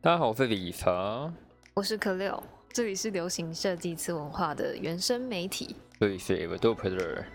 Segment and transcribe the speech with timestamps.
[0.00, 1.28] 大家好，我是李查，
[1.74, 2.40] 我是可六，
[2.72, 5.74] 这里是流行设计次文化的原生媒体。
[5.98, 7.26] 这里是 e v a d o p e r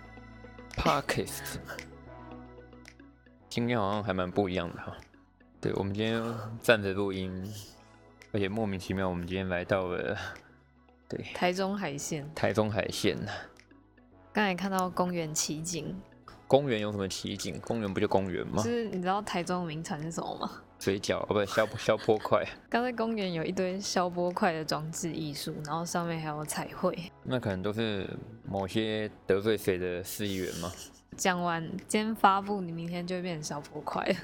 [0.77, 1.57] Podcast。
[3.49, 4.95] 今天好像还蛮不一样的哈。
[5.59, 6.23] 对，我们今天
[6.61, 7.53] 站着录音，
[8.31, 10.17] 而且莫名其妙，我们今天来到了
[11.09, 12.33] 对台中海线。
[12.33, 13.17] 台中海线。
[14.31, 15.93] 刚才看到公园奇景。
[16.47, 17.59] 公园有什么奇景？
[17.59, 18.63] 公园不就公园吗？
[18.63, 20.62] 就是你知道台中名产是什么吗？
[20.83, 22.45] 水饺哦，不是，消消波块。
[22.69, 26.93] 刚在公园有一堆消波块的装置艺术，然后上面还有彩绘。
[27.23, 28.05] 那可能都是
[28.43, 30.69] 某些得罪谁的市议员吗？
[31.15, 34.15] 讲完今天发布，你明天就会变成消波块了。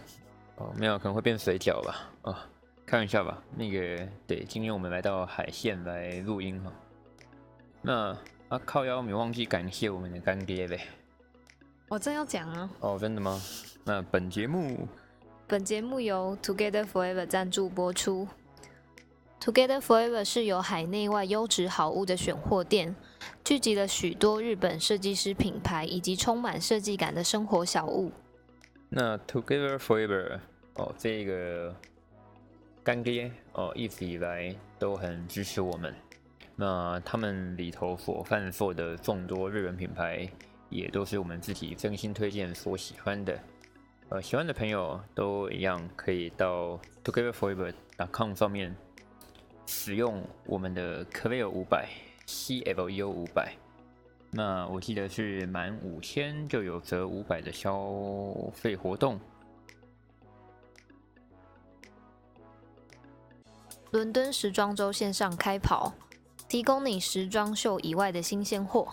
[0.58, 2.12] 哦，没有，可能会变水饺吧。
[2.24, 2.46] 啊，
[2.86, 3.42] 开玩笑吧。
[3.56, 6.74] 那个，对，今天我们来到海线来录音哈。
[7.82, 8.18] 那
[8.50, 10.82] 啊，靠腰没忘记感谢我们的干爹呗。
[11.88, 12.70] 我正要讲啊！
[12.82, 13.42] 哦，真的吗？
[13.86, 14.86] 那本节目，
[15.50, 18.28] 本节目由 Together Forever 赞助播出。
[19.42, 22.96] Together Forever 是由海内外优质好物的选货店，
[23.44, 28.12] 聚集了许多日本设计师品牌以及充满设计感的生活小物。
[28.90, 30.40] 那 Together Forever
[30.76, 31.76] 哦，这个
[32.84, 35.92] 干爹哦，一直以来都很支持我们。
[36.56, 40.30] 那他们里头所贩售的众多日本品牌。
[40.70, 43.36] 也都是我们自己真心推荐所喜欢的，
[44.12, 48.76] 呃，喜欢的朋友都一样可以到 togetherforever.com 上面
[49.68, 51.88] 使用我们的 Clear 五百
[52.26, 53.56] C L U 五百，
[54.32, 57.94] 那我记得是满五千就有折五百的消
[58.52, 59.20] 费活动。
[63.92, 65.94] 伦敦时装周线上开跑，
[66.48, 68.88] 提供你时装秀以外的新鲜货。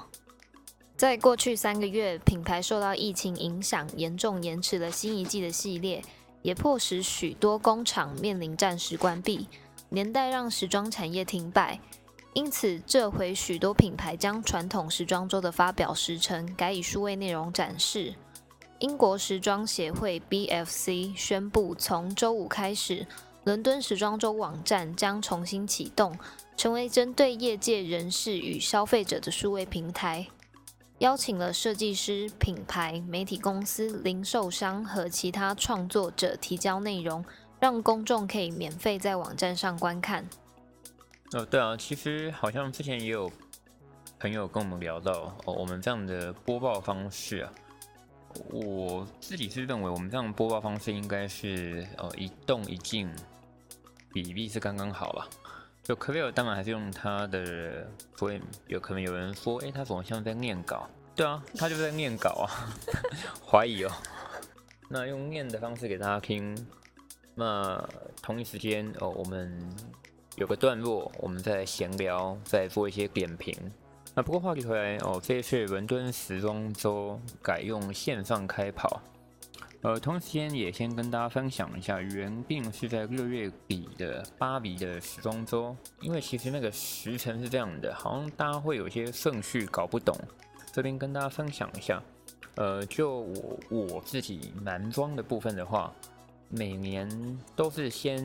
[0.97, 6.03] 在过去三个月，品牌受到疫情影响，严重延迟了新一季的系列，
[6.41, 9.47] 也迫使许多工厂面临暂时关闭，
[9.91, 11.79] 连带让时装产业停摆。
[12.33, 18.15] 因此，这回许多品牌将传统时装周的发表时程改以数位内容展示。
[18.79, 23.07] 英国时装协会 （BFC） 宣布，从周五开始，
[23.45, 26.19] 伦敦时装周网站将重新启动，
[26.57, 30.27] 成为针对业界人士与消费者的数位平台。
[31.01, 37.23] 邀请了设计师、品牌、媒体公司、零售商和其他创作者提交内容，
[37.61, 40.25] 让公众可以免费在网站上观看。
[41.33, 43.31] 哦，对啊，其实好像之前也有
[44.19, 47.53] 朋友跟我们聊到，哦，我们这样的播报方式啊，
[48.51, 53.15] 我自己是认为我们这样播报方式应该是，呃，一动一静
[54.15, 55.29] 比例是刚刚好了。
[55.87, 57.87] 就 c l e 当然还是用他的，
[58.17, 60.89] 所以有可能有人说，哎，他怎么像在念稿？
[61.15, 62.75] 对啊，他就在念稿啊，
[63.49, 63.93] 怀疑哦。
[64.89, 66.57] 那用念的方式给大家听，
[67.37, 67.89] 那
[68.21, 69.57] 同一时间哦，我们
[70.35, 73.57] 有个段落，我们在闲聊，再做一些点评。
[74.13, 79.01] 那不过话题回来哦，这一次伦敦时装周改用线上开跑。
[79.83, 90.19] 呃，同时间也先跟大家分享一下，原定是在六月底的巴黎的时装周，因为其实那个时辰是这样的，好像大家会有些顺序搞不懂，
[90.73, 92.03] 这边跟大家分享一下。
[92.57, 95.93] 呃，就我我自己男装的部分的话，
[96.49, 97.09] 每年
[97.55, 98.19] 都是先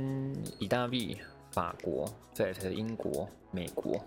[0.57, 1.17] 意大利、
[1.51, 4.03] 法国，再是英国、美国。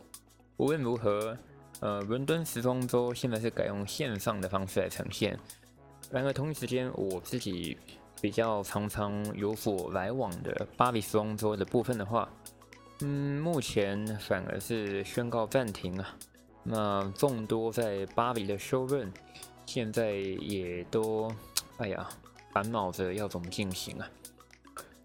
[0.57, 1.37] 无论如何，
[1.81, 5.39] 呃，伦敦时装周现在是改用线上的方式来呈现。
[6.15, 7.77] 然而同一时间，我自己
[8.21, 12.29] 比较常常有所来往的巴黎时装周的部分的话，
[13.01, 16.17] 嗯，目前反而是宣告暂停啊。
[16.63, 19.13] 那众多在巴黎的修润，
[19.67, 21.29] 现在也都，
[21.79, 22.09] 哎呀，
[22.53, 24.09] 烦恼着要怎么进行啊？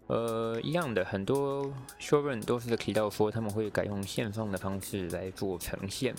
[0.06, 1.68] 呃，一样的，很多
[1.98, 6.14] 修润都是提到说他们会改用线上的方式来做呈现。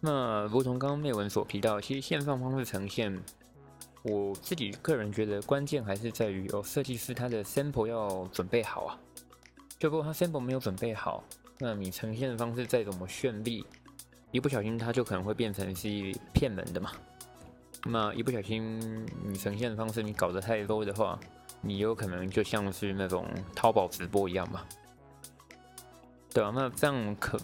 [0.00, 3.22] 那如同刚刚内文所提到，其实线上方式呈现。
[4.02, 8.98] 我自己个人觉得，关键还是在于哦，设计师他的 sample 要准备好啊。
[9.78, 11.22] 就如果他 sample 没有准备好，
[11.58, 13.64] 那你呈现的方式再怎么绚丽，
[14.30, 15.88] 一不小心它就可能会变成是
[16.32, 16.90] 骗人的嘛。
[17.84, 21.18] 那一不小心你呈现的方式你搞得太 low 的话，
[21.60, 24.62] 你有可能就像是那种淘宝直播一样嘛。
[26.32, 27.38] 对啊，那这样可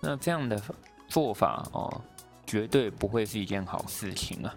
[0.00, 0.60] 那这样的
[1.08, 2.02] 做法哦，
[2.46, 4.54] 绝对不会是一件好事情啊。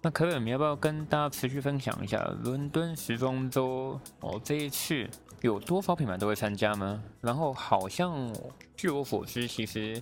[0.00, 4.40] 那可尔，你要不要跟大家持续分享一下伦敦时装周哦？
[4.44, 5.08] 这一次
[5.40, 7.02] 有多少品牌都会参加吗？
[7.20, 8.32] 然后好像
[8.76, 10.00] 据我所知，其实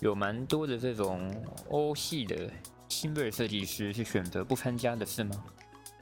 [0.00, 1.32] 有蛮多的这种
[1.70, 2.50] 欧系的
[2.88, 5.44] 新锐设计师是选择不参加的，是吗？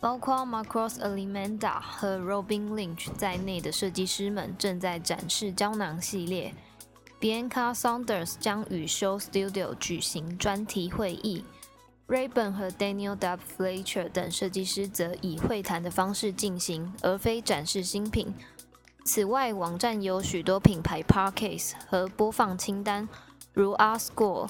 [0.01, 6.55] 包括 Marcos Alimenda 和 Robin Lynch 在内的设计师们正在展示胶囊系列。
[7.21, 11.45] Bianca Saunders 将与 Show Studio 举行专题会议。
[12.07, 13.39] Rayburn 和 Daniel W.
[13.57, 18.35] Fletcher 等设计师则以会谈的方式进行，而非展示新品。
[19.05, 23.09] 此外，网站有许多品牌 Parkcase 和播放清单，
[23.55, 24.47] 如 a s c o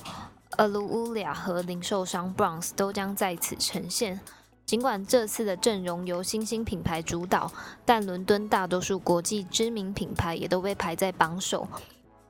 [0.56, 4.20] r Aluulia 和零售商 Bronze 都将在此呈现。
[4.66, 7.52] 尽管这次的阵容由新兴品牌主导，
[7.84, 11.68] 但伦敦大多数国际知名品牌也都被排在榜首。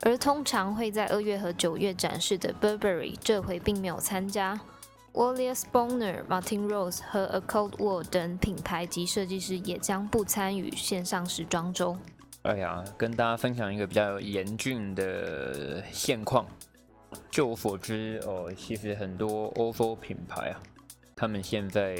[0.02, 4.60] 而通常会在二月和九月展示的 Burberry 这回并没有参加。
[5.14, 11.96] William Spooner、Martin Rose 和 A Cold War 等品牌及设计师也将不参与线上时装周。
[12.42, 16.44] 哎呀，跟大家分享一个比较严峻的现况。
[17.30, 20.60] 就我所知，哦，其实很多欧洲品牌啊，
[21.14, 21.94] 他们现在，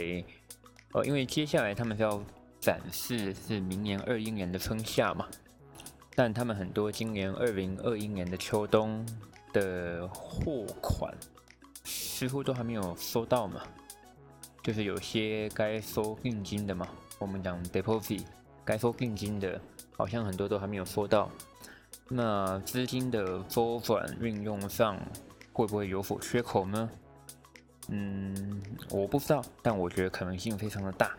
[0.93, 2.20] 哦，因为接下来他们是要
[2.58, 5.28] 展示是明年二一年的春夏嘛，
[6.17, 9.06] 但他们很多今年二零二一年的秋冬
[9.52, 11.14] 的货款。
[11.84, 13.60] 似乎都还没有收到嘛，
[14.62, 16.88] 就是有些该收定金的嘛，
[17.19, 18.25] 我们讲 deposit
[18.64, 19.60] 该收定金的，
[19.96, 21.31] 好像很多都还没有收到。
[22.08, 24.98] 那资金的周转运用上
[25.52, 26.90] 会不会有所缺口呢？
[27.88, 31.14] 嗯，我不知道，但我觉得可能性非常的大。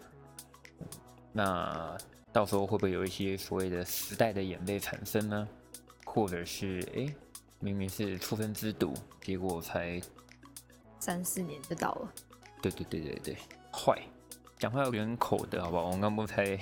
[1.32, 1.96] 那
[2.32, 5.48] 到时候会不会有一些所谓的时代的眼泪产生呢？
[6.06, 7.14] 或者是哎，
[7.60, 10.02] 明明是出生之毒，结果才。
[11.06, 12.14] 三四年就到了，
[12.64, 13.38] 对对对对对，
[13.72, 13.96] 坏，
[14.58, 15.92] 讲话有点口的好不好？
[15.92, 16.60] 我刚不才，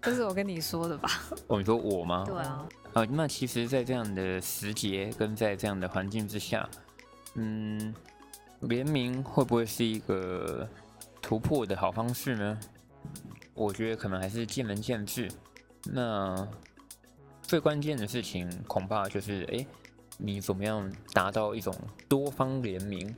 [0.00, 1.10] 这是我跟你说的吧？
[1.48, 2.22] 哦，你说我吗？
[2.24, 2.68] 对啊。
[2.92, 6.68] 啊，那其实，在这样的时节跟在这样的环境之下，
[7.34, 7.92] 嗯，
[8.60, 10.68] 联名会不会是一个
[11.20, 12.60] 突破的好方式呢？
[13.52, 15.28] 我觉得可能还是见仁见智。
[15.86, 16.46] 那
[17.42, 19.66] 最关键的事情，恐怕就是，哎，
[20.18, 21.74] 你怎么样达到一种
[22.08, 23.12] 多方联名？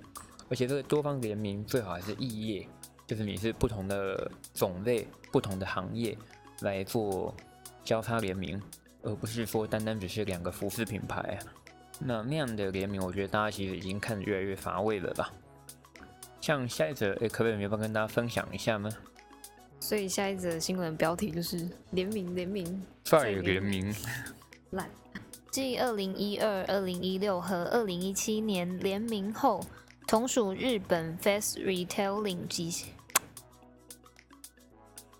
[0.48, 2.68] 而且这个多方联名最好还是异业，
[3.06, 6.16] 就是你是不同的种类、不同的行业
[6.60, 7.34] 来做
[7.82, 8.60] 交叉联名，
[9.02, 11.38] 而不是说单单只是两个服饰品牌。
[11.98, 15.32] 那那样的联名，我觉得大家其实已经看得越来越乏味了吧？
[16.40, 18.90] 像下一则，哎，可不可以没办法跟大家分享一下吗？
[19.80, 23.94] 所以下一则新闻标题就是联名联名再联名
[24.72, 24.88] 烂。
[25.50, 29.64] 继二零一二、二零一六和二零一七年联名后。
[30.06, 32.84] 同属日本 Fast Retailing 集，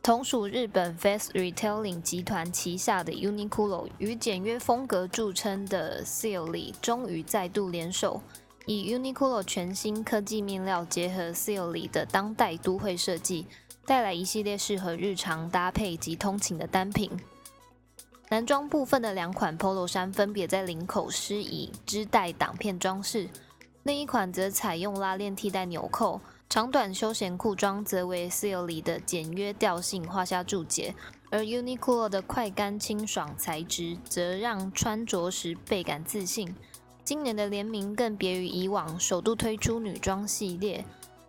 [0.03, 8.23] 同属日本 Fast Retailing 集团旗下的 Uniqlo 与简约风格著称的 Sealy 终于再度联手，
[8.67, 13.47] 以 Uniqlo 全新科技面料结合 Sealy 的当代都会设计，
[13.87, 17.11] 带来一系列适合日常搭配及通勤的单品。
[18.29, 23.29] 男装部分的两款 Polo 衫分别在领口施以织带挡片装饰。
[23.85, 30.95] 另一款则采用拉链替代纽扣，长短休闲裤装则为 Sealy 的简约调性画下注解，
[31.31, 36.57] 而 Uniqlo 的快干清爽材质则让穿着时倍感自信。
[37.05, 40.83] 今年的联名更别于以往，首度推出女装系列，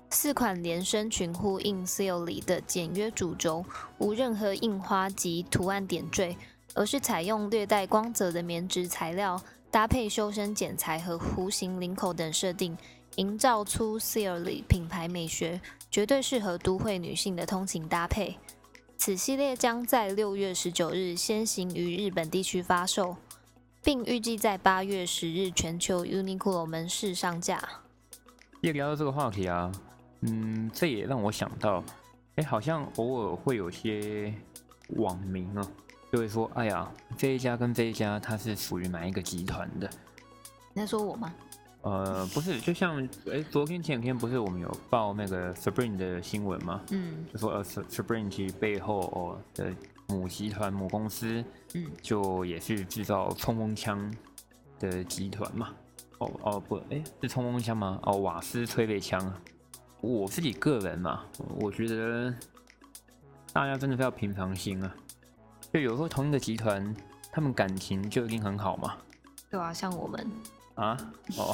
[0.10, 3.66] 四款连身裙呼应 Sealy 的简约主轴，
[3.98, 6.38] 无任何印花及图案点缀，
[6.74, 9.42] 而是采用略带光泽的棉质材料。
[9.76, 12.78] 搭配修身剪裁和弧形领口等设定，
[13.18, 15.60] 营造出 Sealy 品牌美学，
[15.92, 18.38] 绝对适合都会女性的通勤搭配。
[18.96, 23.18] 此系列将在六月十九日先行于日本地区发售，
[23.84, 27.62] 并预计在八月十日全球 Uniqlo 门市上架。
[28.62, 29.70] 一聊到这个话题啊，
[30.22, 31.84] 嗯，这也让我想到，
[32.36, 34.34] 哎，好像偶尔会有些
[34.92, 35.68] 网民啊。
[36.16, 39.90] 就会说，哎呀，这一家跟这一家，它是属于哪一个集团的？
[40.74, 41.34] 你在说我吗？
[41.82, 46.82] 呃，不是，就像，哎，昨天前天不是我们有报那个 Spring 的新闻吗？
[46.92, 49.76] 嗯，就说呃，Spring 其背后哦的
[50.08, 51.44] 母集团母公司，
[51.74, 54.10] 嗯，就也是制造冲锋枪
[54.80, 55.74] 的集团嘛。
[56.20, 58.00] 哦哦不，哎，是冲锋枪吗？
[58.04, 59.34] 哦，瓦斯催泪枪。
[60.00, 61.26] 我自己个人嘛，
[61.60, 62.34] 我觉得
[63.52, 64.96] 大家真的是要平常心啊。
[65.76, 66.96] 就有时候同一个集团，
[67.30, 68.96] 他们感情就一定很好嘛？
[69.50, 70.26] 对啊，像我们
[70.76, 70.96] 啊，
[71.38, 71.54] 哦，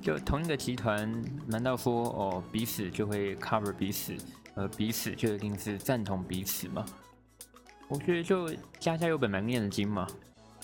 [0.00, 4.16] 就同一个集团，难道说哦彼此就会 cover 彼此，
[4.54, 6.82] 呃彼此就一定是赞同彼此吗？
[7.88, 10.06] 我觉得就家家有本难念的经嘛，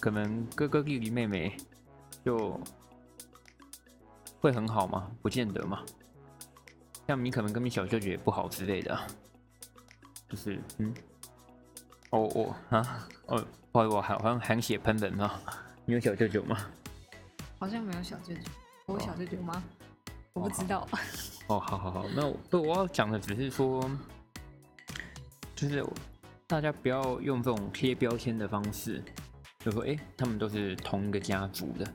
[0.00, 1.54] 可能哥哥弟弟妹妹
[2.24, 2.58] 就
[4.40, 5.10] 会很好吗？
[5.20, 5.82] 不见得嘛。
[7.06, 8.98] 像你可能跟你小舅舅也不好之类的。
[10.30, 10.94] 就是嗯，
[12.16, 15.38] 哦我啊哦，不好意思，我好像含血喷人吗？
[15.84, 16.56] 你有小舅舅吗？
[17.58, 18.40] 好像没有小舅舅，
[18.86, 19.62] 我有小舅舅吗？
[20.32, 20.88] 我不知道。
[21.48, 23.88] 哦，好好好，那不我要讲的只是说，
[25.54, 25.84] 就是
[26.46, 29.02] 大家不要用这种贴标签的方式，
[29.58, 31.86] 就说哎，他们都是同一个家族的，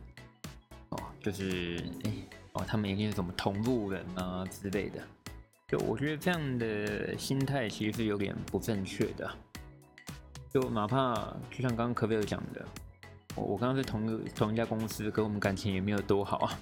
[0.90, 2.14] 哦，就是哎
[2.54, 5.02] 哦，他们一定是什么同路人啊之类的。
[5.68, 9.32] 就我觉得这样的心态其实是有点不正确的。
[10.54, 11.16] 就哪怕
[11.50, 12.66] 就像刚刚可菲尔讲的，
[13.36, 16.60] 我我刚刚是同一同一家公司，跟我们感情也没有多好啊。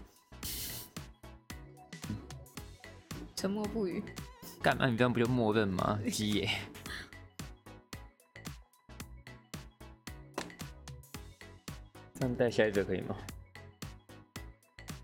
[3.35, 4.03] 沉默不语。
[4.61, 4.85] 干嘛？
[4.87, 5.97] 你这样不就默认吗？
[6.11, 6.49] 鸡爷。
[12.13, 13.15] 这样带下一个可以吗？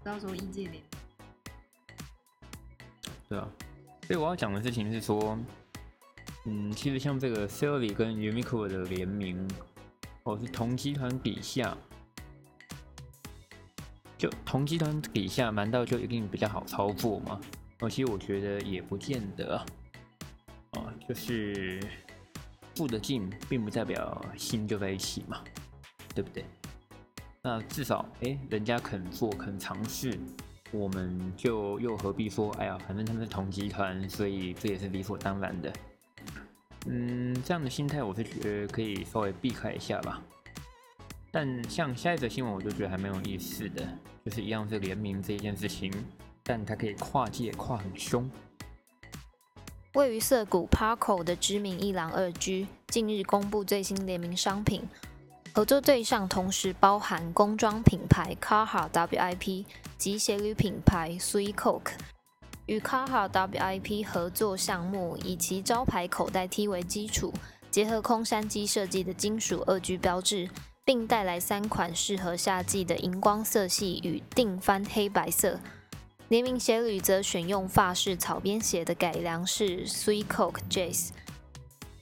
[0.04, 0.84] 到时候一界脸。
[3.28, 3.50] 对啊。
[4.06, 5.40] 所以我要讲的事情是说，
[6.46, 9.48] 嗯，其实像这个 s e l l y 跟 Uniqlo 的联名，
[10.24, 11.76] 哦，是同集团底下，
[14.16, 17.42] 就同集团底下，难道就一定比较好操作吗？
[17.80, 19.60] 哦，其实我觉得也不见得，
[20.74, 21.82] 哦，就是
[22.76, 25.44] 附得近，并不代表心就在一起嘛，
[26.14, 26.46] 对不对？
[27.42, 30.18] 那至少，哎，人家肯做，肯尝试。
[30.72, 35.74] 我们就又何必说，哎呀，反正他们是同集团，所以这也是理所当然的。
[36.86, 40.22] 嗯，这样的心态我是觉得可以稍微避开一下吧。
[41.32, 43.86] 但像下一则新闻，我就觉得还蛮有意思的，
[44.24, 45.92] 就是一样是联名这一件事情，
[46.44, 48.30] 但它可以跨界跨很凶。
[49.96, 54.88] 位于涩谷 Parko 的知名一郎二居近日公布最新联名商品。
[55.54, 59.66] 合作对象同时包含工装品牌 Carhart WIP
[59.98, 61.94] 及鞋履品牌 Sui Coke。
[62.68, 67.32] 与 Carhart WIP 合作项目以其招牌口袋 T 为基础，
[67.70, 70.50] 结合空山机设计的金属二 G 标志，
[70.84, 75.60] 并带来三款适合夏季的荧光色系与定番黑白色。
[76.30, 81.10] 联名鞋履则选用法式草编鞋的改良式 Swee Coke Jazz。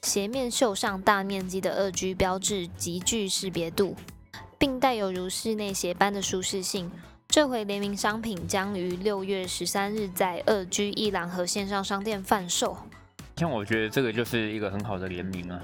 [0.03, 3.97] 鞋面绣上大面积的二 G 标志，极具识别度，
[4.57, 6.89] 并带有如室内鞋般的舒适性。
[7.33, 12.77] 这回联名商品将于六月十三日在二 G 一郎和线上商店贩售。
[13.37, 15.59] 像我觉得这个就是一个很好的联名啊，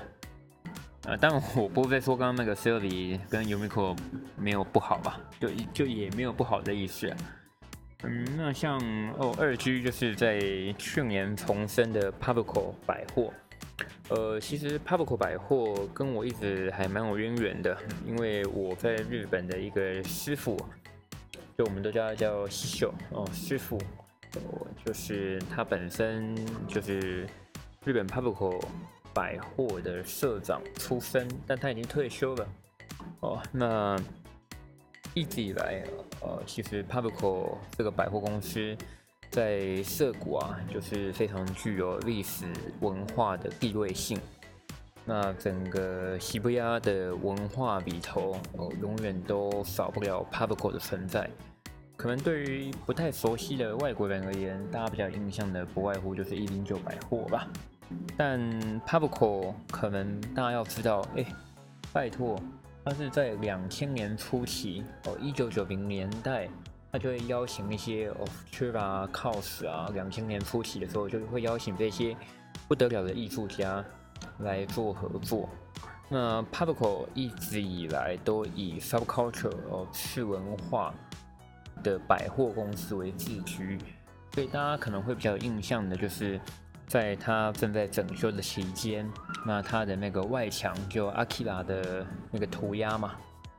[1.04, 3.96] 呃，但我不会说刚刚那个 s i l v y 跟 Uniqlo
[4.36, 5.22] 没有不好吧？
[5.40, 7.16] 就就也没有不好的意思。
[8.02, 8.80] 嗯，那像
[9.20, 10.40] 哦二 G 就是在
[10.76, 13.32] 去年重生的 Publico 百货。
[14.10, 20.58] 呃，其实 Publico 百货跟我一直还蛮有渊源的，因为我在日本的一个师傅，
[21.60, 23.78] 就我们都叫他叫秀哦，师傅，
[24.86, 26.34] 就是他本身
[26.70, 27.28] 就是
[27.84, 28.64] 日本 Publico
[29.14, 32.48] 百货的社长出身，但他已经退休了
[33.20, 33.44] 哦。
[33.52, 33.98] 那
[35.14, 35.84] 一直以来，
[36.22, 38.74] 呃，其实 Publico 这个百货公司。
[39.30, 42.46] 在涩谷啊，就是非常具有历史
[42.80, 44.18] 文化的地位性。
[45.06, 51.30] 那整个西伯亚的文化里头，哦，永远都少不了 Publico 的存在。
[52.00, 57.46] 可能对于不太熟悉的外国人而言，大家比较印象的不外乎就是一零九百货吧。
[58.16, 58.40] 但
[58.88, 61.26] Pubco 可能大家要知道，哎，
[61.92, 62.42] 拜托，
[62.86, 66.48] 它是在两千年初期，哦，一九九零年代。
[66.92, 72.18] 他就会邀请一些 Of t r a、Cos 啊，两千年初期的时候，就会邀请这些
[72.68, 73.86] 不得了的艺术家
[74.40, 75.48] 来做合作。
[76.08, 80.96] 那 Pubco 一直以来都以 Subculture 哦次文化
[81.84, 83.78] 的百货公司为自居，
[84.34, 86.40] 所以大家可能会比较有印象的就是，
[86.88, 89.10] 在他正在整修的期间，
[89.46, 93.16] 那他的那个外墙就 Akira 的那个涂鸦嘛。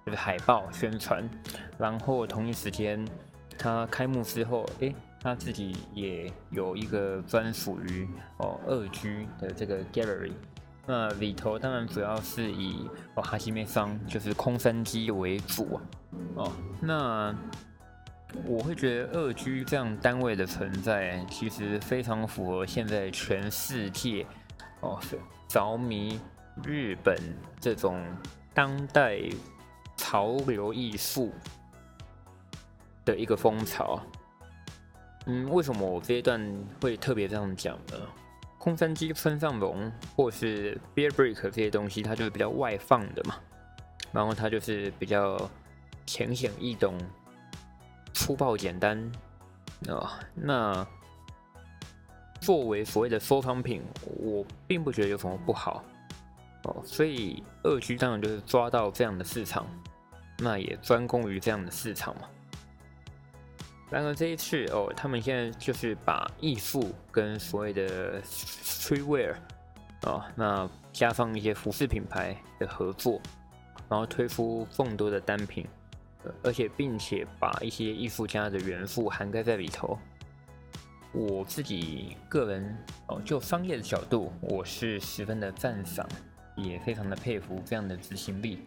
[0.06, 1.28] 就是海报宣传，
[1.76, 3.06] 然后同一时间，
[3.58, 8.08] 他开幕之后，诶，他自己也有一个专属于
[8.38, 10.32] 哦二居的这个 gallery，
[10.86, 15.82] 那里头当然主要是以哦哈西梅桑就是空山机为主啊
[16.36, 17.36] 哦，那
[18.44, 24.26] 我会觉得二居这样单位的存在，其实非常符合现在全世界
[24.80, 24.98] 哦
[25.48, 26.20] 着迷
[26.64, 27.16] 日本
[27.60, 28.04] 这种
[28.54, 29.20] 当代。
[30.02, 31.30] 潮流艺术
[33.04, 34.00] 的一个风潮，
[35.26, 36.42] 嗯，为什么我这一段
[36.80, 37.98] 会特别这样讲呢？
[38.56, 43.36] 空山鸡、村上隆或是 Bear Brick 这些东西，它就是比较外放的嘛，
[44.10, 45.50] 然后它就是比较
[46.06, 46.96] 浅显易懂、
[48.12, 48.98] 粗暴简单
[49.88, 50.20] 啊。
[50.34, 50.86] 那
[52.40, 55.84] 作为所谓的收藏品，我并不觉得有什么不好
[56.64, 56.82] 哦。
[56.84, 59.66] 所以二 G 当然就是抓到这样的市场，
[60.38, 62.22] 那也专攻于这样的市场嘛。
[63.90, 69.34] 然而这一次哦，他们现在就是把艺术跟所谓的 streetwear
[70.02, 73.20] 哦，那加上一些服饰品牌的合作，
[73.88, 75.66] 然后推出更多的单品，
[76.42, 79.98] 而且并且把一些艺术家的元素涵盖在里头。
[81.12, 82.76] 我自己个人
[83.08, 86.08] 哦，就商业的角度，我是十分的赞赏，
[86.56, 88.60] 也非常的佩服这样的执行力。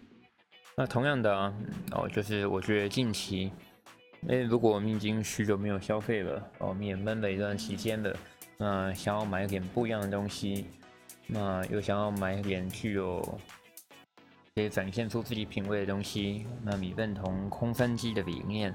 [0.75, 1.53] 那同样的，
[1.91, 3.51] 哦，就是我觉得近期。
[4.23, 8.15] 因为，如果我们已经许久没有消费了，哦，我们也闷了一段时间了，
[8.57, 10.67] 那想要买点不一样的东西，
[11.27, 13.21] 那又想要买点具有
[14.55, 18.71] 可以展现出自己品味的东西，那你认同空分机的理念？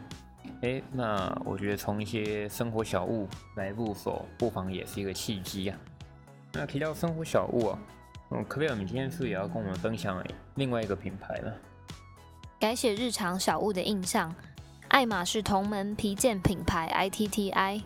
[0.62, 5.78] 哎，那我觉得从一些生活小物来入手，不妨也是一个契机啊。
[6.52, 7.78] 那提到生活小物啊，
[8.32, 10.20] 嗯，可贝尔，你今天是不是也要跟我们分享
[10.56, 11.52] 另外一个品牌呢？
[12.58, 14.34] 改写日常小物的印象。
[14.88, 17.82] 爱马仕同门皮件品牌 ITTI，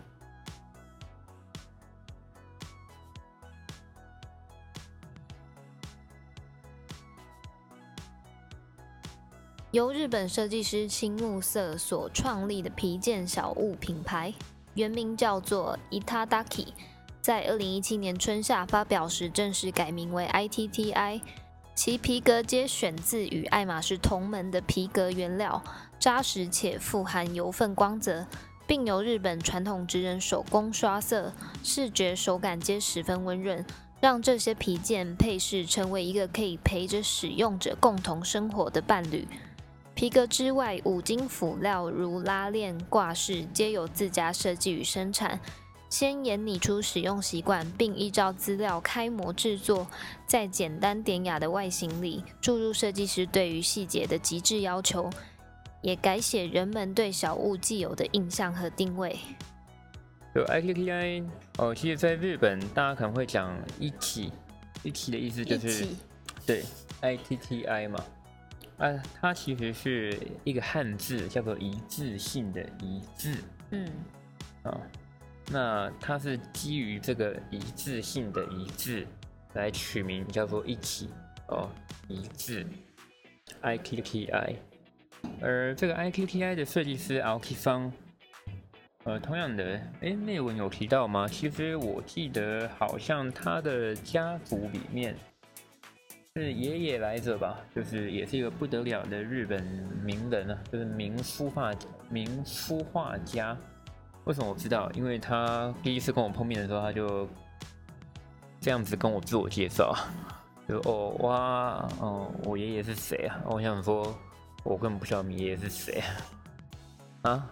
[9.73, 14.31] 由日本设计师青木色所创立的皮件小物品牌，
[14.75, 16.67] 原名叫做 Itadaki，
[17.21, 21.21] 在二零一七年春夏发表时正式改名为 ITTI。
[21.73, 25.63] 其皮革皆选自与爱马仕同门的皮革原料。
[25.99, 28.27] 扎实且富含油分光泽，
[28.67, 33.65] 并由日本传统职人手工刷色，视觉手感皆十分温润，
[33.99, 39.27] 让这些皮件配饰成为一个可以陪着使用者共同生活的伴侣。
[39.95, 45.39] 皮革之外，五金辅料如拉链、挂饰皆有自家设计与生产，
[45.89, 49.87] 先研拟出使用习惯，并依照资料开模制作，
[50.25, 55.09] 在简单典雅的外形里注入设计师对于细节的极致要求。
[55.83, 59.19] 也改写人们对小物既有的印象和定位。
[60.33, 61.25] 有 ITTI
[61.57, 64.31] 哦，其实在日本大家可能会讲一起，
[64.81, 65.85] 一起的意思就是
[66.45, 66.63] 对
[67.01, 68.01] ITTI 嘛，
[68.83, 73.37] 啊，它其实是一个汉字，叫做一致性的一致，
[73.71, 73.89] 嗯，
[74.63, 74.77] 啊，
[75.49, 79.07] 那它是基于这个一致性的一致
[79.53, 81.09] 来取名，叫做一起
[81.47, 81.69] 哦，
[82.09, 82.67] 一致
[83.61, 84.55] ”，I K T I。
[85.41, 87.89] 而这个 I K T I 的设计师 Aoki 方，
[89.05, 91.25] 呃，同样的，哎，内文有提到吗？
[91.25, 95.15] 其实我记得好像他的家族里面
[96.35, 99.63] 是爷爷来着吧，就是也是一个不得了的日本
[100.03, 101.71] 名人啊，就是名书画
[102.09, 103.55] 名书画家。
[104.23, 104.89] 为什么我知道？
[104.95, 107.29] 因为他第一次跟我碰面的时候，他就
[108.59, 109.95] 这样子跟我自我介绍，
[110.67, 113.39] 就哦哇，哦，我爷爷是谁啊？
[113.45, 114.11] 我想说。
[114.63, 116.01] 我根本不晓得米爷是谁
[117.21, 117.47] 啊？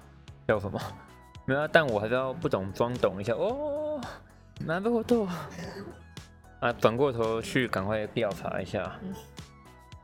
[0.47, 0.79] 叫什么？
[1.45, 3.99] 没有啊，但我还是要不懂装懂一下哦。
[4.65, 5.27] 蛮不错
[6.61, 8.97] 啊，转过头去赶快调查一下。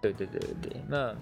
[0.01, 1.15] 对对对对对，那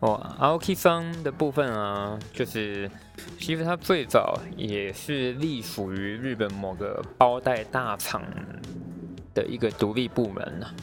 [0.00, 2.90] 哦，Aoki 方的部分啊，就是
[3.38, 8.22] 其实它最早也是隶属于日本某个包袋大厂
[9.32, 10.74] 的一个独立部门啊。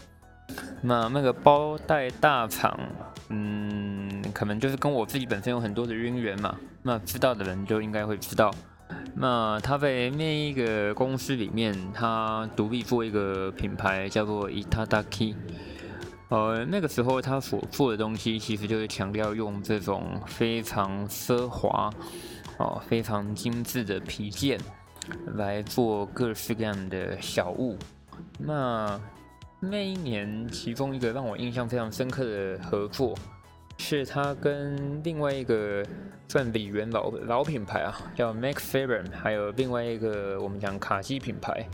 [0.82, 2.80] 那那个包袋大厂。
[3.30, 6.56] 嗯，可能就是跟我自己本身有很多的渊源嘛。
[6.84, 8.54] 那知道的人就应该会知道。
[9.18, 15.36] 那他在那一个公司里面，他独立做一个品牌叫做 Itadaki。
[16.28, 21.90] 呃，那个时候他所做的东西，其实就是强调用这种非常奢华、
[22.58, 24.60] 哦非常精致的皮件
[25.36, 27.78] 来做各式各样的小物。
[28.40, 29.00] 那
[29.60, 33.16] 那一年，其中一个让我印象非常深刻的合作，
[33.78, 35.86] 是他跟另外一个
[36.28, 41.68] 算里元老老品牌啊，叫 Max Faber，还有另外一个我们讲卡西品牌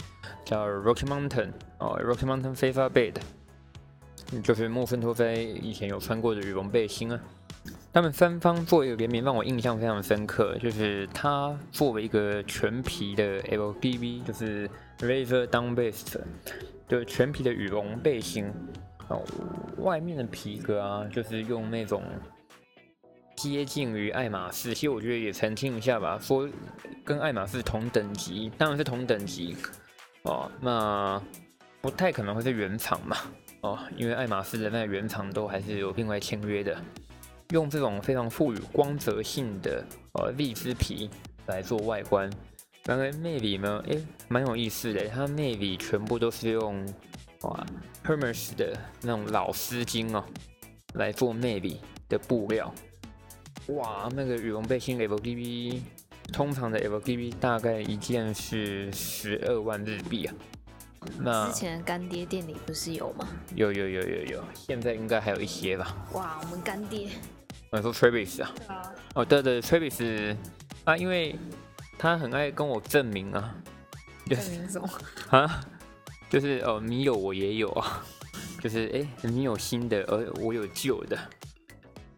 [0.44, 7.20] 叫 Rocky Mountain 哦，Rocky Mountain f a v o r Bed，就是莫芬托菲以前有穿过的羽绒背心啊。
[7.94, 16.18] 他们三方做一个联名，让我印象非常深刻，就是他作为一个全皮的 LBB，就是 Razor Down Vest。
[16.88, 18.52] 就是全皮的羽绒背心，
[19.10, 19.24] 哦，
[19.78, 22.04] 外面的皮革啊，就是用那种
[23.36, 26.48] 接近于爱马仕，其实我觉得也澄清一下吧，说
[27.04, 29.56] 跟爱马仕同等级，当然是同等级
[30.24, 31.22] 哦，那
[31.82, 33.18] 不太可能会是原厂嘛，
[33.62, 36.78] 哦，因为爱马仕的那原厂都还是有另外签约的，
[37.50, 39.84] 用这种非常富有光泽性的
[40.14, 41.10] 呃荔枝皮
[41.48, 42.30] 来做外观，
[42.84, 46.86] 刚刚 Maybe 呢，哎，蛮有意思的，它 Maybe 全部都是用
[47.42, 47.66] 哇
[48.06, 50.24] Hermes 的那种老丝巾哦
[50.94, 51.78] 来做 Maybe
[52.10, 52.74] 的布料。
[53.68, 55.82] 哇，那个羽绒背心 LVB，
[56.34, 60.34] 通常的 LVB 大概一件是十二万日币啊。
[61.20, 63.28] 那之前干爹店里不是有吗？
[63.56, 65.96] 有有有有有，现在应该还有一些吧。
[66.14, 67.10] 哇，我们干爹。
[67.72, 68.52] 我说 Travis 啊。
[68.56, 68.94] 对啊。
[69.16, 70.36] 哦，对对，Travis
[70.84, 71.36] 啊，因为
[71.98, 73.56] 他很爱跟我证明啊。
[74.28, 74.90] 证明什么？
[75.32, 75.66] 啊？
[76.32, 78.04] 就是哦，你有我也有啊。
[78.62, 81.18] 就是哎，你有新的，而我有旧的。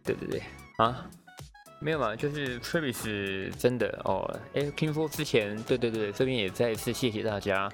[0.03, 0.43] 对对对。
[0.77, 1.09] 啊？
[1.79, 7.69] 没有嘛，就是 Travis 真的哦，哎，听说之前，对对对，这边也再一次谢谢大家。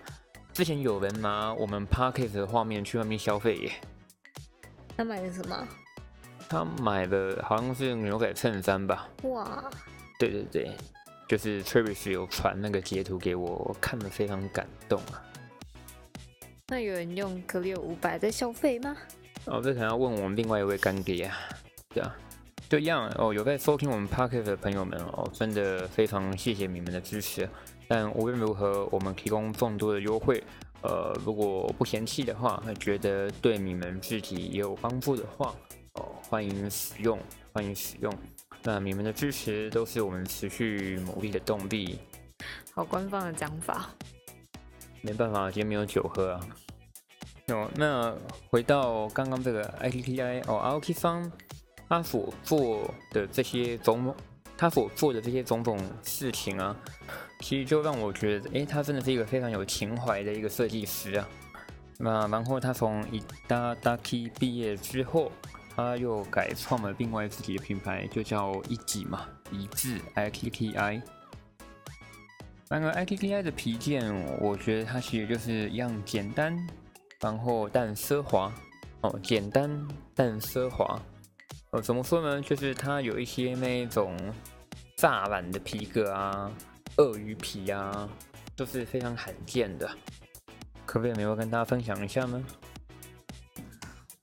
[0.53, 3.71] 之前有人拿我们 Parkes 的画面去外面消费耶。
[4.97, 5.67] 他买的什么？
[6.47, 9.07] 他买的好像是牛仔衬衫吧。
[9.23, 9.69] 哇。
[10.17, 10.71] 对对对，
[11.27, 15.21] 就是 Travis 有传那个截图给我，我看了非常感动啊。
[16.69, 18.95] 那有人用 Clear 五百在消费吗？
[19.45, 21.35] 哦，这可能要问我们另外一位干爹啊。
[21.89, 22.15] 对啊。
[22.69, 27.49] 就一样哦，有在收听我们 Podcast 的朋友们哦，真的非常谢谢你们的支持。
[27.87, 30.43] 但无论如何，我们提供众多的优惠，
[30.83, 35.55] 呃，如果不嫌弃的话，觉得对你们自己也有帮助的话，
[35.93, 37.17] 哦，欢迎使用，
[37.51, 38.13] 欢迎使用。
[38.61, 41.97] 那你们的支持都是我们持续努力的动力。
[42.71, 43.89] 好官方的讲法。
[45.01, 46.39] 没办法，今天没有酒喝啊。
[47.47, 48.15] 哦，那
[48.49, 51.31] 回到刚刚这个 ITTI 哦，ROK 方。
[51.91, 54.15] 他所做的这些种种，
[54.55, 56.75] 他所做的这些种种事情啊，
[57.39, 61.27] 其实就让我觉得，哎，他真的是一个非常有情怀的一个设计师啊。
[61.97, 65.31] 那然后他从一大大 K 毕业之后，
[65.75, 70.29] 他又改创了另外自己的品牌，就叫一己嘛，一致 I
[72.71, 76.55] 那个 I T T I 的皮件，我觉得它其实就是一样简单，
[77.19, 78.53] 然后但奢华
[79.01, 81.01] 哦，简单但奢华。
[81.71, 82.39] 呃，怎么说呢？
[82.39, 84.15] 就是它有一些那种
[84.95, 86.51] 栅栏的皮革啊，
[86.97, 88.07] 鳄鱼皮啊，
[88.55, 89.89] 都是非常罕见的。
[90.85, 92.43] 可不可以没有跟大家分享一下呢？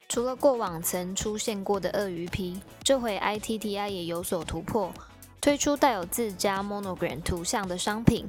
[0.09, 4.92] 除了过往曾出现过的鳄鱼皮，这回 ITTI 也有所突破，
[5.40, 8.29] 推出带有自家 monogram 图像的商品。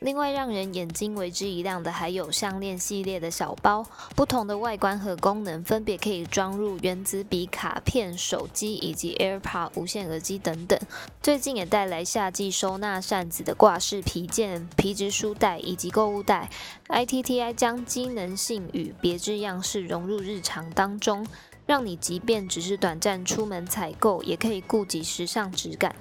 [0.00, 3.84] 另外，让人眼睛为之一亮的还有项链系列的小包，
[4.14, 10.78] 不同的外观和功能，分别可以装入原子笔、卡片、手机以及 AirPod 无线耳机等等。
[11.20, 16.48] 最近也带来夏季收纳扇子的挂式皮件、皮质书袋以及购物袋。
[16.86, 21.26] ITTI 将机能性与别致样式融入日常当中，
[21.66, 25.96] 让你即便只是短暂出门采购，也可以顾及时尚质感。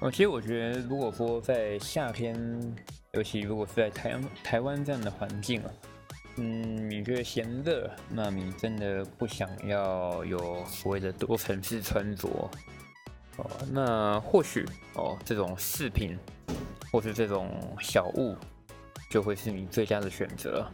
[0.00, 2.36] 哦，其实我觉得，如果说在夏天，
[3.12, 5.70] 尤其如果是在台台湾这样的环境啊，
[6.36, 12.28] 嗯，你觉得嫌热，那你真的不想要有所谓的多层次穿着
[13.36, 16.18] 哦，那或许哦，这种饰品
[16.92, 17.48] 或是这种
[17.80, 18.36] 小物，
[19.08, 20.66] 就会是你最佳的选择。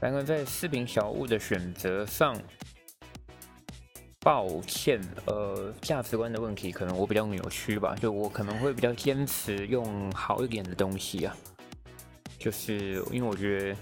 [0.00, 2.36] 然而在饰品小物的选择上，
[4.24, 7.94] 抱歉，呃，价值观的问题，可能我比较扭曲吧。
[7.94, 11.36] 就我可能会比较坚持用好一点的东西啊，
[12.38, 13.76] 就是因为我觉得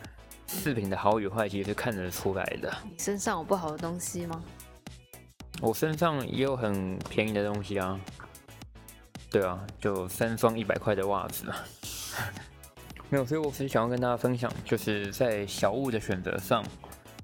[0.48, 2.76] 饰品的好与坏其实是看得出来的。
[2.82, 4.42] 你身上有不好的东西吗？
[5.60, 7.98] 我身上也有很便宜的东西啊。
[9.30, 11.46] 对啊，就三双一百块的袜子。
[13.08, 16.64] 没有，所以我只是想要跟大家分享，就是在小物的选择上，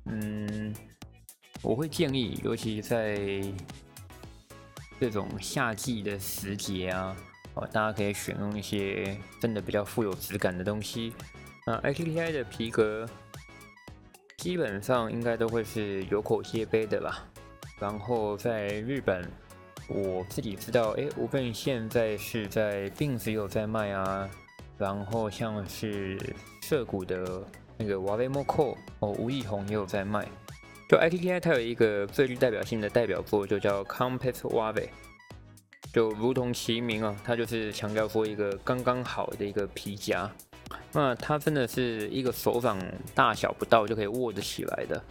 [0.05, 0.73] 嗯。
[1.63, 3.19] 我会建议，尤其在
[5.01, 7.17] 这种夏季的时节啊，
[7.55, 11.13] 哦，大家可以选用一些真的比较富有质感的东西。
[11.67, 13.07] 那 I T T I 的皮革
[14.39, 17.29] 基本上应该都会是有口皆碑的吧。
[17.79, 19.29] 然后在日本，
[19.89, 24.29] 我自己知道，哎，无论现在是在并子有在卖啊，
[24.79, 26.19] 然后像是
[26.63, 27.45] 涩谷的
[27.77, 30.27] 那个瓦雷莫扣哦，吴亦宏也有在卖。
[30.89, 34.89] 就 ITTI 它有一个最具代表性的代表作，就叫 Compass w a v e
[35.93, 40.31] 就如同其名啊，它就是强调说一个刚刚好的一个皮夹。
[40.93, 42.79] 那它真的是一个手掌
[43.15, 45.03] 大小不到就可以握得起来的，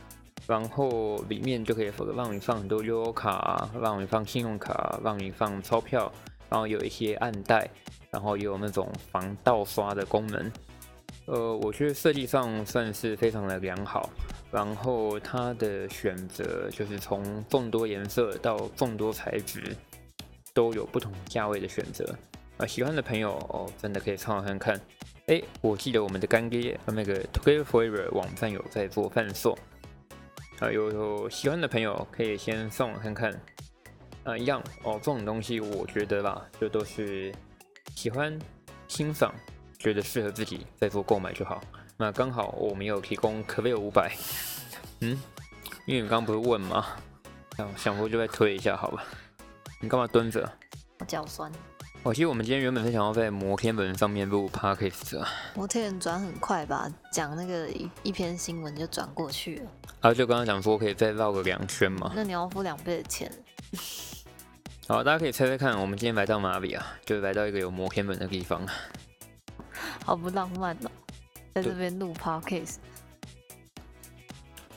[0.47, 6.11] 然后里面就可以让你放很多悠游卡，让你放信用卡，让你放钞票，
[6.49, 7.69] 然后有一些暗袋，
[8.11, 10.51] 然后也有那种防盗刷的功能。
[11.27, 14.09] 呃，我觉得设计上算是非常的良好。
[14.49, 19.75] 然后它的选择就是从众多颜色到众多材质，
[20.53, 22.15] 都有不同价位的选择。
[22.55, 24.79] 啊，喜欢的朋友哦，真的可以参考看看。
[25.25, 29.55] 哎，我记得我们的干爹那个 Together Forever 网站有在做贩售，
[30.59, 33.37] 啊，有有喜欢的朋友可以先上网看看。
[34.23, 37.33] 啊，一样哦，这种东西我觉得吧，就都是
[37.95, 38.39] 喜欢
[38.87, 39.33] 欣赏，
[39.79, 41.61] 觉得适合自己再做购买就好。
[41.97, 44.15] 那刚好我们有提供可贝五百，
[45.01, 45.19] 嗯，
[45.85, 46.85] 因为你刚刚不是问吗？
[47.57, 49.03] 想想说就再推一下好吧？
[49.81, 50.47] 你干嘛蹲着？
[50.99, 51.51] 我脚酸。
[52.03, 55.27] 我其实我们今天原本是想要在摩天轮上面录 podcast 啊。
[55.55, 56.87] 摩天轮转很快吧？
[57.11, 59.71] 讲那个一一篇新闻就转过去了。
[60.01, 62.11] 啊，就刚刚讲说可以再绕个两圈嘛。
[62.15, 63.31] 那你要付两倍的钱。
[64.87, 66.95] 好，大家可以猜猜看，我们今天来到哪里啊？
[67.03, 68.65] 就来到一个有摩天轮的地方。
[70.05, 70.91] 好不浪漫哦。
[71.55, 72.75] 在这边录 podcast，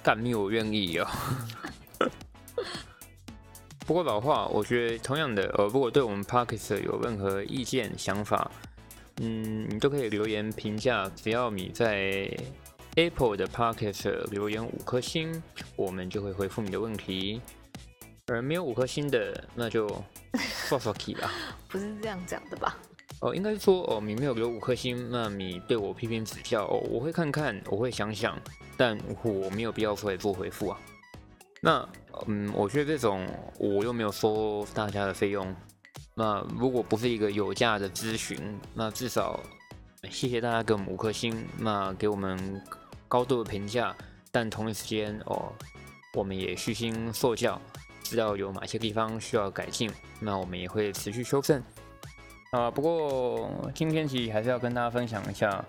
[0.03, 1.07] 干你我愿意哦。
[3.87, 8.51] 不过老话，我觉得同样的，呃，如果对我们 podcast 有任何意见想法，
[9.21, 11.11] 嗯，你都可以留言评价。
[11.17, 12.31] 只要你在
[12.95, 15.43] Apple 的 podcast 留言五颗星，
[15.77, 17.41] 我们就会回复你的问题。
[18.29, 19.89] 而没有五颗星的，那就
[20.69, 21.33] fuck 吧。
[21.69, 22.79] 不是这样讲的吧？
[23.21, 28.39] 哦，应该说哦，你没有给五颗星，那你对我批评指教哦，我会看看，我会想想，
[28.79, 30.81] 但我没有必要出来做回复啊。
[31.61, 31.87] 那
[32.27, 33.29] 嗯，我觉得这种
[33.59, 35.55] 我又没有收大家的费用，
[36.15, 38.39] 那如果不是一个有价的咨询，
[38.73, 39.39] 那至少
[40.11, 42.63] 谢谢大家给我们五颗星，那给我们
[43.07, 43.95] 高度的评价，
[44.33, 45.53] 但同一时间哦，
[46.15, 47.61] 我们也虚心受教，
[48.03, 51.63] 知道有哪些地方需要改进，那我们也会持续修正。
[52.51, 55.65] 啊，不过今天其实还是要跟大家分享一下，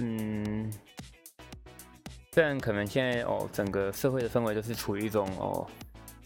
[0.00, 0.68] 嗯，
[2.32, 5.64] 虽然可能现在哦，整个社会的氛围都是处于一种哦，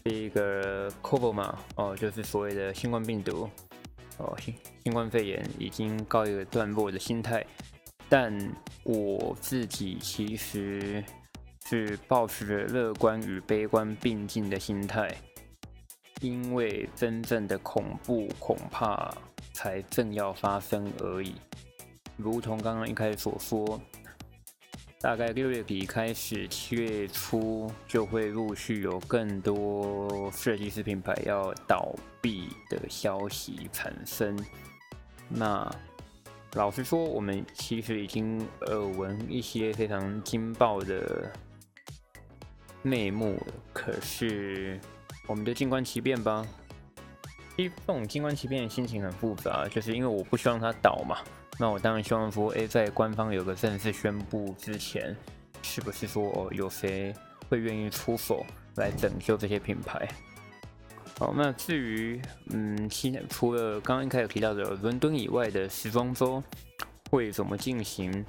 [0.05, 3.47] 一个 COVID 嘛，哦，就是所谓的新冠病毒，
[4.17, 7.45] 哦，新新冠肺炎已经告一个段落的心态，
[8.09, 8.35] 但
[8.81, 11.03] 我自己其实
[11.67, 15.15] 是保持着乐观与悲观并进的心态，
[16.21, 19.15] 因为真正的恐怖恐怕。
[19.55, 21.33] 才正要发生而已，
[22.17, 23.79] 如同刚刚一开始所说，
[24.99, 34.37] 大概六月底开始，七月初就会陆续有更多设计师品牌要倒闭的消息产生。
[35.29, 35.73] 那
[36.55, 41.31] 老实说，我们其实已经耳闻一些非常惊爆的
[42.81, 44.77] 内幕了，可是
[45.27, 46.45] 我们就静观其变吧。
[47.57, 51.17] 这种静观其变的心情很复杂，就是因为我不希望它倒嘛。
[51.57, 55.15] 那我当然希望说，哎，在官方有个正式宣布之前，
[55.61, 57.13] 是不是说哦，有谁
[57.49, 60.07] 会愿意出手来拯救这些品牌？
[61.17, 66.43] 好，那至于嗯，现除了刚刚一开始提到的伦敦以外的时装周
[67.09, 68.25] 会怎么进行？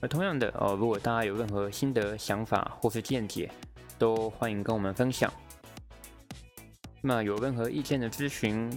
[0.00, 3.50] 而同样的哦，如果大家有任何心得、想法或是见解，
[3.98, 5.32] 都欢迎跟我们分享。
[7.00, 8.76] 那有任何意见的咨询，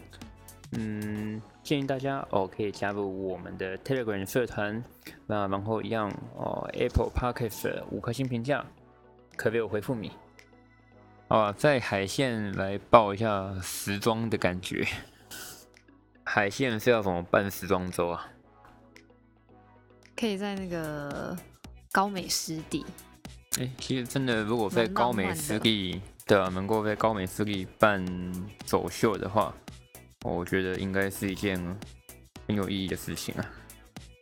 [0.74, 4.84] 嗯，建议大家哦可以加入我们的 Telegram 社团。
[5.26, 8.64] 那然后一样哦，Apple Podcast 五颗星评价，
[9.36, 10.12] 可别有回复你。
[11.28, 14.88] 啊，在海线来报一下时装的感觉。
[16.24, 18.28] 海线是要怎么办时装周啊？
[20.16, 21.36] 可以在那个
[21.92, 22.86] 高美湿地。
[23.60, 26.02] 哎，其实真的，如果在高美湿地。
[26.30, 28.06] 对啊，能够在高美湿地办
[28.64, 29.52] 走秀的话，
[30.24, 31.58] 我觉得应该是一件
[32.48, 33.46] 很有意义的事情啊！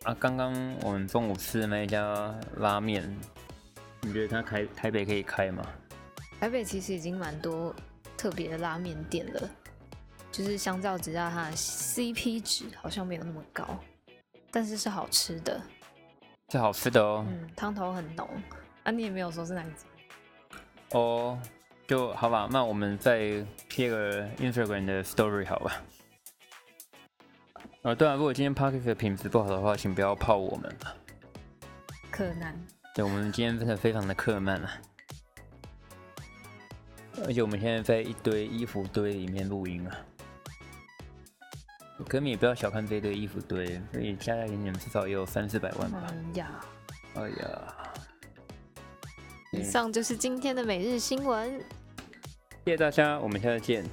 [0.05, 3.03] 啊，刚刚我们中午吃的那一家拉面，
[4.03, 5.61] 你觉得它开台北可以开吗？
[6.39, 7.75] 台北其实已经蛮多
[8.15, 9.49] 特别的拉面店了，
[10.31, 13.77] 就是相较之下，它的 CP 值好像没有那么高，
[14.49, 15.61] 但是是好吃的，
[16.53, 17.25] 是好吃的哦。
[17.27, 18.29] 嗯，汤头很浓
[18.83, 21.37] 啊，你也没有说是哪一家哦。
[21.87, 25.81] 就好吧，那我们再贴个 Instagram 的 Story 好吧？
[27.83, 30.95] 啊，对啊，如果今天 p a r k e 的品质不好的话，请不要泡我们了。
[32.11, 32.53] 克难。
[32.93, 34.71] 对，我们今天真的非常的克慢啊，
[37.25, 39.95] 而且我们现在在一堆衣服堆里面录音啊。
[42.09, 46.03] 可你也不要小看这堆衣服堆，所以加加减减至少也有三四百万吧。
[46.09, 46.47] 哎呀，
[47.15, 47.86] 哎呀。
[49.57, 51.59] 以上就是今天的每日新闻。
[52.65, 53.83] 谢谢大家，我们下次见。